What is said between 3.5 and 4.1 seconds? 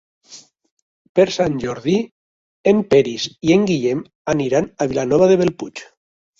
i en Guillem